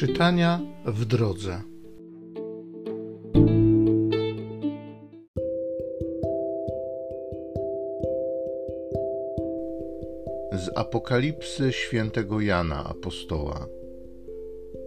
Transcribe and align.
Czytania 0.00 0.60
w 0.84 1.04
drodze. 1.04 1.62
Z 10.52 10.70
Apokalipsy 10.74 11.72
świętego 11.72 12.40
Jana 12.40 12.84
apostoła. 12.84 13.66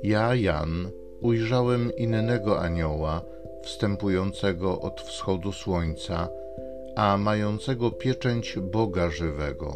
Ja, 0.03 0.35
Jan, 0.35 0.91
ujrzałem 1.21 1.91
innego 1.97 2.61
anioła, 2.61 3.21
wstępującego 3.63 4.81
od 4.81 5.01
wschodu 5.01 5.51
słońca, 5.51 6.29
a 6.95 7.17
mającego 7.17 7.91
pieczęć 7.91 8.57
Boga 8.61 9.09
żywego. 9.09 9.73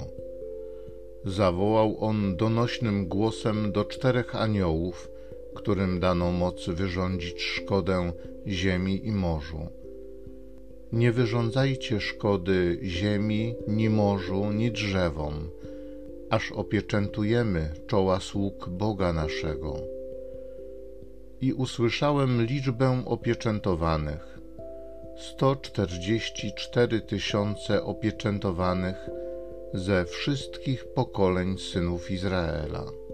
Zawołał 1.25 1.97
on 2.00 2.36
donośnym 2.36 3.07
głosem 3.07 3.71
do 3.71 3.86
czterech 3.86 4.36
aniołów, 4.36 5.17
którym 5.57 6.00
dano 6.00 6.32
moc 6.32 6.70
wyrządzić 6.70 7.42
szkodę 7.42 8.11
ziemi 8.47 9.07
i 9.07 9.11
morzu. 9.11 9.68
Nie 10.92 11.11
wyrządzajcie 11.11 12.02
szkody 12.02 12.80
ziemi, 12.83 13.56
ni 13.68 13.89
morzu, 13.89 14.52
ni 14.52 14.71
drzewom, 14.71 15.33
aż 16.30 16.52
opieczętujemy 16.52 17.70
czoła 17.88 18.20
sług 18.20 18.70
Boga 18.70 19.14
naszego. 19.14 19.75
I 21.42 21.54
usłyszałem 21.54 22.46
liczbę 22.46 23.04
opieczętowanych. 23.05 24.39
Sto 25.18 25.55
czterdzieści 25.55 26.52
cztery 26.58 27.02
tysiące 27.02 27.83
opieczętowanych 27.83 28.97
ze 29.74 30.05
wszystkich 30.05 30.86
pokoleń 30.86 31.58
synów 31.58 32.11
Izraela. 32.11 33.06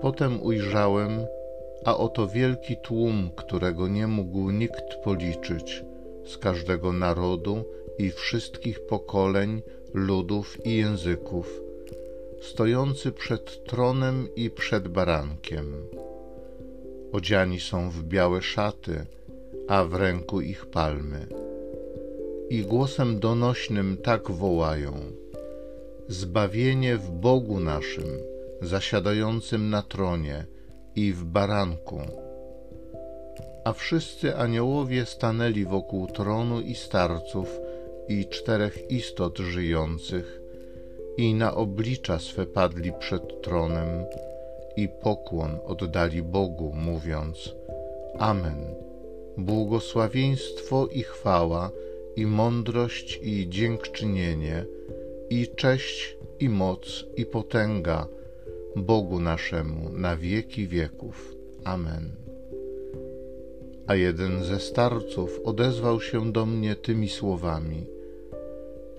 Potem 0.00 0.42
ujrzałem, 0.42 1.26
a 1.84 1.96
oto 1.96 2.28
wielki 2.28 2.76
tłum, 2.76 3.30
którego 3.36 3.88
nie 3.88 4.06
mógł 4.06 4.50
nikt 4.50 4.94
policzyć, 5.04 5.84
z 6.24 6.38
każdego 6.38 6.92
narodu 6.92 7.64
i 7.98 8.10
wszystkich 8.10 8.86
pokoleń, 8.86 9.62
ludów 9.94 10.66
i 10.66 10.76
języków, 10.76 11.62
stojący 12.40 13.12
przed 13.12 13.64
tronem 13.64 14.28
i 14.36 14.50
przed 14.50 14.88
barankiem. 14.88 15.74
Odziani 17.12 17.60
są 17.60 17.90
w 17.90 18.02
białe 18.02 18.42
szaty, 18.42 19.06
a 19.68 19.84
w 19.84 19.94
ręku 19.94 20.40
ich 20.40 20.66
palmy. 20.66 21.26
I 22.50 22.62
głosem 22.62 23.20
donośnym 23.20 23.96
tak 23.96 24.30
wołają: 24.30 24.92
Zbawienie 26.08 26.96
w 26.96 27.10
Bogu 27.10 27.60
naszym 27.60 28.33
zasiadającym 28.66 29.70
na 29.70 29.82
tronie 29.82 30.46
i 30.96 31.12
w 31.12 31.24
baranku. 31.24 32.00
A 33.64 33.72
wszyscy 33.72 34.36
aniołowie 34.36 35.06
stanęli 35.06 35.64
wokół 35.64 36.06
tronu 36.06 36.60
i 36.60 36.74
starców 36.74 37.60
i 38.08 38.26
czterech 38.26 38.90
istot 38.90 39.38
żyjących 39.38 40.40
i 41.16 41.34
na 41.34 41.54
oblicza 41.54 42.18
swe 42.18 42.46
padli 42.46 42.92
przed 42.92 43.42
tronem 43.42 44.04
i 44.76 44.88
pokłon 44.88 45.58
oddali 45.64 46.22
Bogu, 46.22 46.72
mówiąc: 46.72 47.54
Amen. 48.18 48.74
Błogosławieństwo 49.36 50.86
i 50.86 51.02
chwała, 51.02 51.70
i 52.16 52.26
mądrość, 52.26 53.20
i 53.22 53.48
dziękczynienie, 53.48 54.64
i 55.30 55.48
cześć, 55.48 56.16
i 56.40 56.48
moc, 56.48 57.04
i 57.16 57.26
potęga 57.26 58.06
Bogu 58.76 59.20
naszemu 59.20 59.90
na 59.90 60.16
wieki 60.16 60.68
wieków. 60.68 61.34
Amen. 61.64 62.10
A 63.86 63.94
jeden 63.94 64.44
ze 64.44 64.60
starców 64.60 65.40
odezwał 65.44 66.00
się 66.00 66.32
do 66.32 66.46
mnie 66.46 66.76
tymi 66.76 67.08
słowami: 67.08 67.86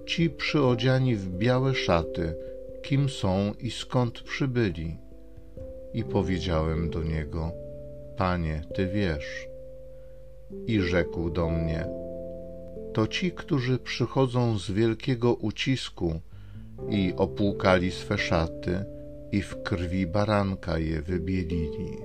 Ci 0.06 0.30
przyodziani 0.30 1.16
w 1.16 1.30
białe 1.30 1.76
szaty, 1.76 2.36
kim 2.82 3.10
są 3.10 3.54
i 3.60 3.72
skąd 3.72 4.22
przybyli? 4.22 4.98
I 5.94 6.04
powiedziałem 6.04 6.90
do 6.90 7.04
niego: 7.04 7.52
Panie, 8.18 8.62
ty 8.76 8.88
wiesz. 8.88 9.48
I 10.68 10.80
rzekł 10.80 11.30
do 11.30 11.50
mnie: 11.50 11.88
To 12.94 13.08
ci, 13.08 13.32
którzy 13.32 13.80
przychodzą 13.80 14.60
z 14.60 14.72
wielkiego 14.72 15.34
ucisku 15.34 16.20
i 16.90 17.14
opłukali 17.18 17.92
swe 17.92 18.18
szaty 18.18 18.95
i 19.32 19.42
w 19.42 19.64
krwi 19.64 20.08
baranka 20.08 20.78
je 20.78 21.02
wybielili. 21.02 21.98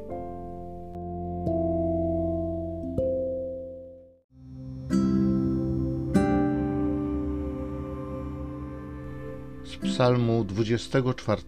Z 9.65 9.77
Psalmu 9.77 10.45
24. 10.45 11.43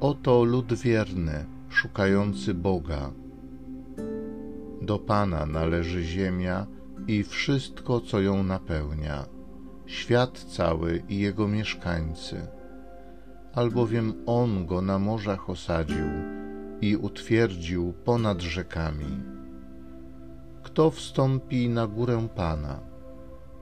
Oto 0.00 0.44
lud 0.44 0.74
wierny, 0.74 1.46
szukający 1.68 2.54
Boga. 2.54 3.10
Do 4.82 4.98
Pana 4.98 5.46
należy 5.46 6.02
ziemia 6.02 6.66
i 7.08 7.22
wszystko, 7.22 8.00
co 8.00 8.20
ją 8.20 8.42
napełnia, 8.42 9.26
świat 9.86 10.38
cały 10.38 11.02
i 11.08 11.18
jego 11.18 11.48
mieszkańcy 11.48 12.46
albowiem 13.54 14.14
On 14.26 14.66
go 14.66 14.82
na 14.82 14.98
morzach 14.98 15.50
osadził 15.50 16.06
i 16.80 16.96
utwierdził 16.96 17.92
ponad 18.04 18.42
rzekami. 18.42 19.22
Kto 20.62 20.90
wstąpi 20.90 21.68
na 21.68 21.86
górę 21.86 22.28
Pana? 22.36 22.80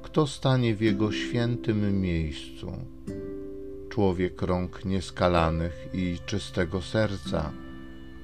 Kto 0.03 0.27
stanie 0.27 0.75
w 0.75 0.81
Jego 0.81 1.13
świętym 1.13 2.01
miejscu? 2.01 2.73
Człowiek 3.89 4.43
rąk 4.43 4.85
nieskalanych 4.85 5.89
i 5.95 6.19
czystego 6.27 6.83
serca, 6.83 7.53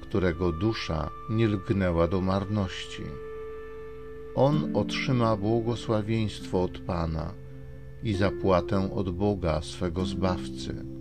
którego 0.01 0.51
dusza 0.51 1.09
nie 1.29 1.47
lgnęła 1.47 2.07
do 2.07 2.21
marności. 2.21 3.03
On 4.35 4.71
otrzyma 4.73 5.35
błogosławieństwo 5.35 6.63
od 6.63 6.79
Pana 6.79 7.33
i 8.03 8.13
zapłatę 8.13 8.95
od 8.95 9.09
Boga 9.09 9.61
swego 9.61 10.05
Zbawcy 10.05 10.98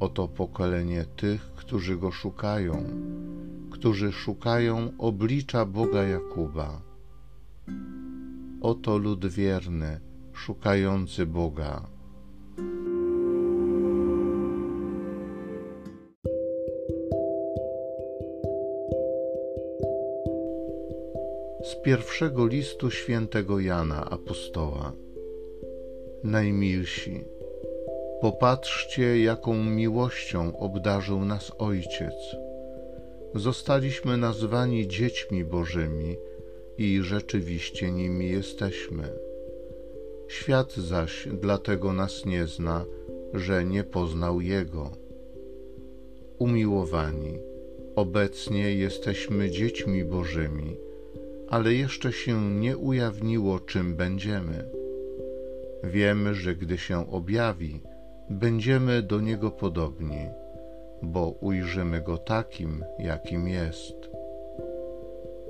Oto 0.00 0.28
pokolenie 0.28 1.04
tych, 1.04 1.52
którzy 1.56 1.96
go 1.96 2.12
szukają, 2.12 2.84
którzy 3.70 4.12
szukają 4.12 4.92
oblicza 4.98 5.64
Boga 5.64 6.02
Jakuba. 6.02 6.82
Oto 8.60 8.98
lud 8.98 9.26
wierny, 9.26 10.00
szukający 10.32 11.26
Boga. 11.26 11.86
Z 21.62 21.82
pierwszego 21.84 22.46
listu 22.46 22.90
świętego 22.90 23.60
Jana 23.60 24.10
apostoła. 24.10 24.92
Najmilsi 26.24 27.35
Popatrzcie, 28.20 29.20
jaką 29.20 29.64
miłością 29.64 30.58
obdarzył 30.58 31.24
nas 31.24 31.52
Ojciec. 31.58 32.14
Zostaliśmy 33.34 34.16
nazwani 34.16 34.88
dziećmi 34.88 35.44
Bożymi 35.44 36.16
i 36.78 37.00
rzeczywiście 37.02 37.92
nimi 37.92 38.30
jesteśmy. 38.30 39.02
Świat 40.28 40.72
zaś 40.72 41.28
dlatego 41.40 41.92
nas 41.92 42.24
nie 42.24 42.46
zna, 42.46 42.84
że 43.34 43.64
nie 43.64 43.84
poznał 43.84 44.40
Jego. 44.40 44.90
Umiłowani, 46.38 47.38
obecnie 47.96 48.74
jesteśmy 48.74 49.50
dziećmi 49.50 50.04
Bożymi, 50.04 50.76
ale 51.48 51.74
jeszcze 51.74 52.12
się 52.12 52.50
nie 52.50 52.76
ujawniło, 52.76 53.60
czym 53.60 53.94
będziemy. 53.94 54.64
Wiemy, 55.84 56.34
że 56.34 56.54
gdy 56.54 56.78
się 56.78 57.10
objawi, 57.10 57.80
będziemy 58.30 59.02
do 59.02 59.20
Niego 59.20 59.50
podobni, 59.50 60.28
bo 61.02 61.28
ujrzymy 61.40 62.00
Go 62.00 62.18
takim, 62.18 62.84
jakim 62.98 63.48
jest. 63.48 63.94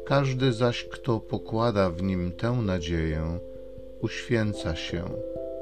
Każdy 0.06 0.52
zaś, 0.52 0.84
kto 0.84 1.20
pokłada 1.20 1.90
w 1.90 2.02
Nim 2.02 2.32
tę 2.32 2.52
nadzieję, 2.52 3.38
uświęca 4.00 4.76
się, 4.76 5.05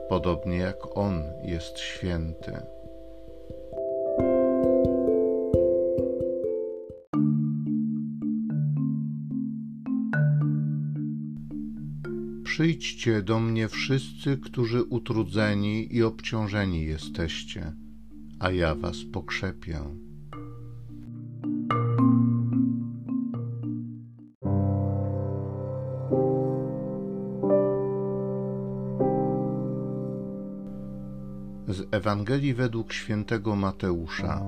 podobnie 0.09 0.57
jak 0.57 0.97
On 0.97 1.23
jest 1.43 1.79
święty. 1.79 2.53
Przyjdźcie 12.55 13.23
do 13.23 13.41
mnie 13.41 13.69
wszyscy, 13.69 14.39
którzy 14.39 14.83
utrudzeni 14.83 15.95
i 15.97 16.03
obciążeni 16.03 16.85
jesteście, 16.85 17.73
a 18.39 18.51
ja 18.51 18.75
was 18.75 18.97
pokrzepię. 19.13 19.81
Z 31.69 31.89
Ewangelii 31.91 32.55
według 32.55 32.93
świętego 32.93 33.57
Mateusza. 33.57 34.43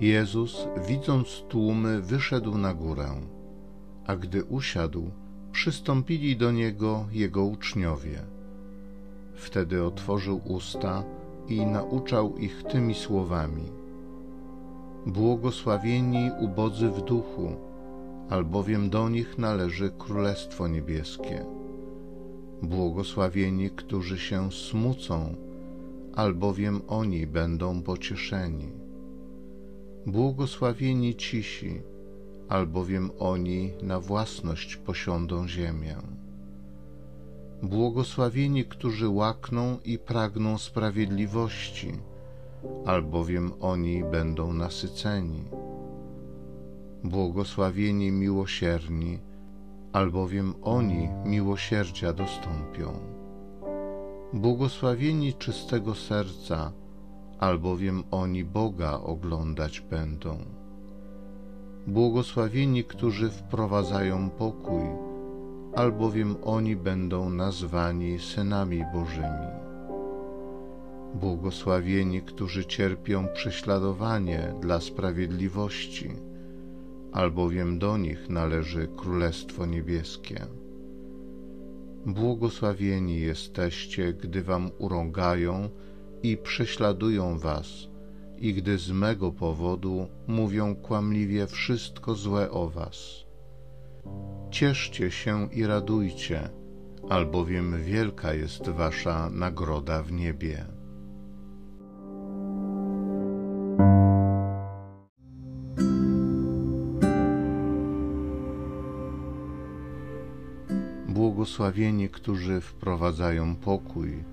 Jezus, 0.00 0.68
widząc 0.88 1.44
tłumy, 1.48 2.02
wyszedł 2.02 2.58
na 2.58 2.74
górę, 2.74 3.20
a 4.06 4.16
gdy 4.16 4.44
usiadł, 4.44 5.10
przystąpili 5.58 6.36
do 6.36 6.52
niego 6.52 7.06
jego 7.12 7.44
uczniowie. 7.44 8.22
Wtedy 9.34 9.84
otworzył 9.84 10.40
usta 10.44 11.04
i 11.48 11.66
nauczał 11.66 12.36
ich 12.36 12.62
tymi 12.62 12.94
słowami: 12.94 13.62
Błogosławieni 15.06 16.30
ubodzy 16.40 16.88
w 16.88 17.02
duchu, 17.02 17.56
albowiem 18.30 18.90
do 18.90 19.08
nich 19.08 19.38
należy 19.38 19.90
Królestwo 19.98 20.68
Niebieskie. 20.68 21.44
Błogosławieni, 22.62 23.70
którzy 23.70 24.18
się 24.18 24.52
smucą, 24.52 25.34
albowiem 26.14 26.80
oni 26.88 27.26
będą 27.26 27.82
pocieszeni. 27.82 28.68
Błogosławieni 30.06 31.14
cisi, 31.14 31.80
albowiem 32.48 33.10
oni 33.18 33.72
na 33.82 34.00
własność 34.00 34.76
posiądą 34.76 35.48
ziemię. 35.48 35.96
Błogosławieni, 37.62 38.64
którzy 38.64 39.08
łakną 39.08 39.78
i 39.84 39.98
pragną 39.98 40.58
sprawiedliwości, 40.58 41.92
albowiem 42.86 43.52
oni 43.60 44.04
będą 44.04 44.52
nasyceni. 44.52 45.44
Błogosławieni 47.04 48.12
miłosierni, 48.12 49.18
albowiem 49.92 50.54
oni 50.62 51.08
miłosierdzia 51.24 52.12
dostąpią. 52.12 52.92
Błogosławieni 54.32 55.34
czystego 55.34 55.94
serca, 55.94 56.72
albowiem 57.38 58.04
oni 58.10 58.44
Boga 58.44 58.92
oglądać 58.92 59.80
będą. 59.80 60.57
Błogosławieni, 61.88 62.84
którzy 62.84 63.30
wprowadzają 63.30 64.30
pokój, 64.30 64.82
albowiem 65.76 66.36
oni 66.44 66.76
będą 66.76 67.30
nazwani 67.30 68.18
synami 68.18 68.84
Bożymi. 68.94 69.48
Błogosławieni, 71.14 72.22
którzy 72.22 72.64
cierpią 72.64 73.28
prześladowanie 73.34 74.54
dla 74.60 74.80
sprawiedliwości, 74.80 76.10
albowiem 77.12 77.78
do 77.78 77.96
nich 77.96 78.28
należy 78.28 78.88
Królestwo 78.96 79.66
Niebieskie. 79.66 80.46
Błogosławieni 82.06 83.20
jesteście, 83.20 84.12
gdy 84.12 84.42
wam 84.42 84.70
urągają 84.78 85.70
i 86.22 86.36
prześladują 86.36 87.38
was, 87.38 87.87
i 88.40 88.54
gdy 88.54 88.78
z 88.78 88.90
mego 88.90 89.32
powodu 89.32 90.08
mówią 90.26 90.76
kłamliwie 90.76 91.46
wszystko 91.46 92.14
złe 92.14 92.50
o 92.50 92.68
was. 92.68 93.24
Cieszcie 94.50 95.10
się 95.10 95.48
i 95.52 95.66
radujcie, 95.66 96.50
albowiem 97.08 97.82
wielka 97.82 98.34
jest 98.34 98.68
wasza 98.68 99.30
nagroda 99.30 100.02
w 100.02 100.12
niebie. 100.12 100.66
Błogosławieni, 111.08 112.08
którzy 112.08 112.60
wprowadzają 112.60 113.56
pokój, 113.56 114.24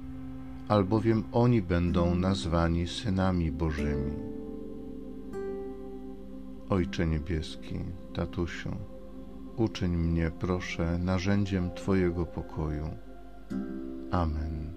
albowiem 0.67 1.23
oni 1.31 1.61
będą 1.61 2.15
nazwani 2.15 2.87
synami 2.87 3.51
Bożymi. 3.51 4.13
Ojcze 6.69 7.07
Niebieski, 7.07 7.79
Tatusiu, 8.13 8.75
uczyń 9.55 9.97
mnie, 9.97 10.31
proszę, 10.39 10.97
narzędziem 10.97 11.71
Twojego 11.71 12.25
pokoju. 12.25 12.89
Amen. 14.11 14.73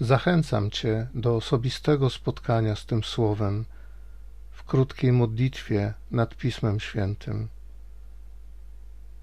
Zachęcam 0.00 0.70
Cię 0.70 1.06
do 1.14 1.36
osobistego 1.36 2.10
spotkania 2.10 2.76
z 2.76 2.86
tym 2.86 3.04
Słowem 3.04 3.64
w 4.50 4.64
krótkiej 4.64 5.12
modlitwie 5.12 5.94
nad 6.10 6.36
Pismem 6.36 6.80
Świętym. 6.80 7.48